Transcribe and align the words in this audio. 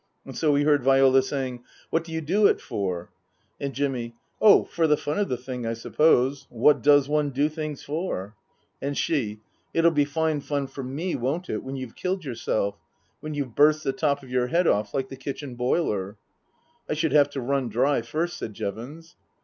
And 0.25 0.35
so 0.35 0.53
we 0.53 0.63
heard 0.63 0.81
Viola 0.81 1.21
saying," 1.21 1.63
What 1.91 2.03
do 2.03 2.11
you 2.11 2.21
do 2.21 2.47
it 2.47 2.59
for?" 2.59 3.11
And 3.61 3.71
Jimmy," 3.71 4.15
Oh, 4.41 4.63
for 4.65 4.87
the 4.87 4.97
fun 4.97 5.19
of 5.19 5.29
the 5.29 5.37
thing, 5.37 5.63
I 5.67 5.73
suppose. 5.73 6.47
What 6.49 6.81
does 6.81 7.07
one 7.07 7.29
do 7.29 7.47
things 7.47 7.83
for?" 7.83 8.33
And 8.81 8.97
she," 8.97 9.41
It'll 9.75 9.91
be 9.91 10.05
fine 10.05 10.39
fun 10.41 10.65
for 10.65 10.81
me, 10.83 11.13
won't 11.15 11.51
it, 11.51 11.61
when 11.63 11.75
you've 11.75 11.95
killed 11.95 12.25
yourself? 12.25 12.79
When 13.19 13.35
you've 13.35 13.53
burst 13.53 13.83
the 13.83 13.93
top 13.93 14.23
of 14.23 14.31
your 14.31 14.47
head 14.47 14.65
off 14.65 14.91
like 14.95 15.09
the 15.09 15.15
kitchen 15.15 15.53
boiler?"" 15.53 16.17
I 16.89 16.95
should 16.95 17.11
have 17.13 17.29
to 17.29 17.39
run 17.39 17.69
dry 17.69 18.01
first," 18.01 18.37
said 18.39 18.55
Jevons. 18.55 19.15